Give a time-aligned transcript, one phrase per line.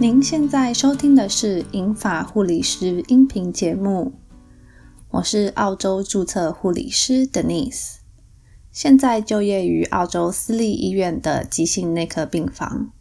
[0.00, 4.12] 您现在收听的是《银发护理师》音频节目，
[5.10, 7.96] 我是澳洲注册护理师 Denise，
[8.70, 12.92] 现在就业于澳洲私立医院的急性内科病房。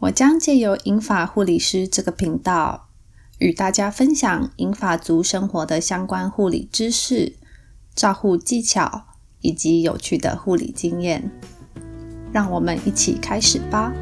[0.00, 2.88] 我将借由银发护理师这个频道，
[3.38, 7.36] 与大家分享银发族生活的相关护理知识、
[7.94, 9.08] 照护技巧
[9.42, 11.30] 以及有趣的护理经验。
[12.32, 13.92] 让我们一起开始吧。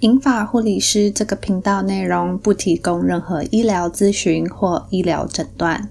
[0.00, 5.90] 银发护理师这个频道内容不提供任何医疗咨询或医疗诊断。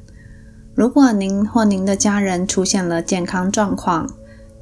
[0.73, 4.09] 如果您或您的家人出现了健康状况，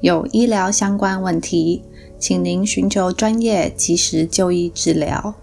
[0.00, 1.84] 有医疗相关问题，
[2.18, 5.36] 请您寻求专业、及时就医治疗。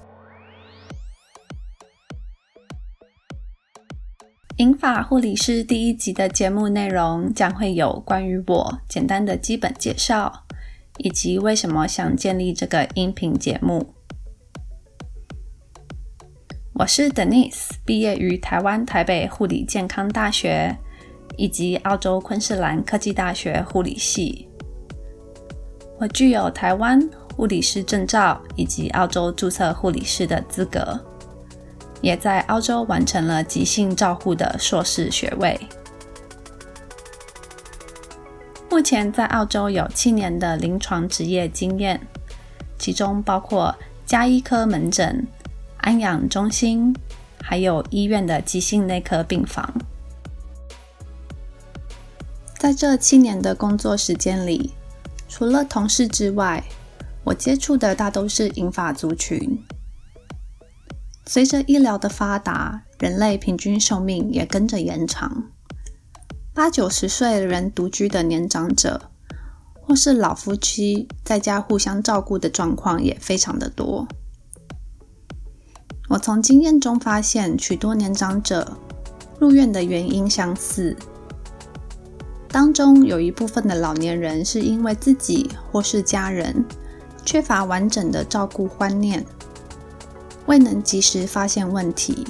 [4.57, 10.42] 银发护理师第一集的节目内容将会有关于我简单的基本介绍。
[10.97, 13.93] 以及为什么想建立这个音频节目？
[16.73, 20.75] 我是 Denise，毕业于台湾台北护理健康大学
[21.37, 24.47] 以及澳洲昆士兰科技大学护理系。
[25.99, 26.99] 我具有台湾
[27.35, 30.99] 护理师证照以及澳洲注册护理师的资格，
[32.01, 35.59] 也在澳洲完成了急性照护的硕士学位。
[38.73, 42.01] 目前在澳洲有七年的临床执业经验，
[42.79, 45.27] 其中包括加医科门诊、
[45.77, 46.91] 安养中心，
[47.39, 49.71] 还有医院的急性内科病房。
[52.57, 54.73] 在这七年的工作时间里，
[55.29, 56.63] 除了同事之外，
[57.23, 59.63] 我接触的大都是银发族群。
[61.27, 65.51] 随着医疗的发达，人类平均寿命也跟着延长。
[66.55, 69.09] 八九十岁人独居的年长者，
[69.81, 74.07] 或是老夫妻在家互相照顾的状况也非常的多。
[76.09, 78.77] 我从经验中发现，许多年长者
[79.39, 80.95] 入院的原因相似，
[82.49, 86.63] 当中有一部分的老年人是因为自己或是家人
[87.25, 89.25] 缺乏完整的照顾观念，
[90.45, 92.27] 未能及时发现问题，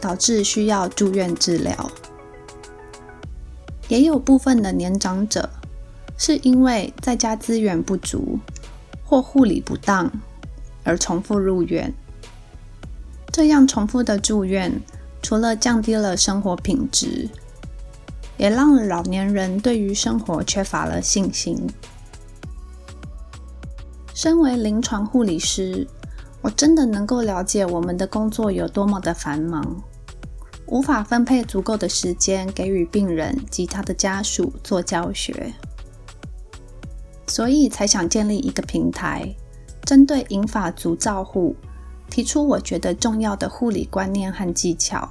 [0.00, 1.90] 导致需要住院治疗。
[3.96, 5.48] 也有部分的年长者
[6.18, 8.38] 是因为在家资源不足
[9.02, 10.12] 或护理不当
[10.84, 11.90] 而重复入院。
[13.32, 14.70] 这样重复的住院，
[15.22, 17.26] 除了降低了生活品质，
[18.36, 21.66] 也让老年人对于生活缺乏了信心。
[24.12, 25.86] 身为临床护理师，
[26.42, 29.82] 我真的能够了解我们的工作有多么的繁忙。
[30.68, 35.52] 无法分配足够的时间给予病人及他的家属做教学，
[37.26, 39.32] 所以才想建立一个平台，
[39.84, 41.54] 针对银发族照护，
[42.10, 45.08] 提出我觉得重要的护理观念和技巧，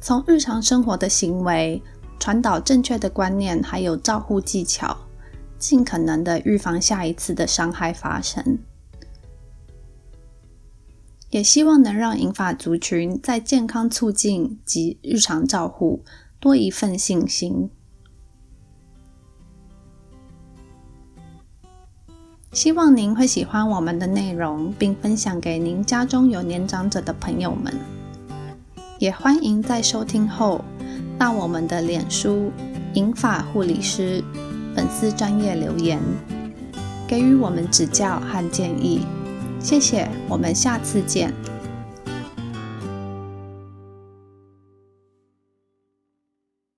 [0.00, 1.80] 从日常生活的行为
[2.18, 4.96] 传导正确的观念，还有照护技巧，
[5.58, 8.58] 尽可能的预防下一次的伤害发生。
[11.36, 16.02] 也希望能让银发族群在健康促进及日常照护
[16.40, 17.68] 多一份信心。
[22.52, 27.70] 希望您会喜欢我们的内容，并分享给您家中有年长者的朋友们。
[28.98, 30.64] 也欢迎在收听后
[31.18, 32.50] 到我们的脸书
[32.96, 34.24] “银发护理师”
[34.74, 36.00] 粉丝专业留言，
[37.06, 39.02] 给予我们指教和建议。
[39.60, 41.32] 谢谢，我们下次见。